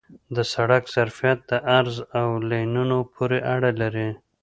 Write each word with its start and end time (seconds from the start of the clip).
د 0.35 0.37
سړک 0.53 0.83
ظرفیت 0.95 1.39
د 1.49 1.51
عرض 1.77 1.95
او 2.19 2.27
لینونو 2.49 2.97
پورې 3.13 3.39
اړه 3.53 3.69
لري 3.81 4.09